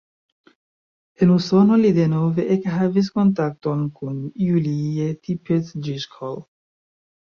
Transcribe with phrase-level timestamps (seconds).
[1.25, 6.43] En Usono li denove ekhavis kontakton kun Julie Tippetts-Driscoll.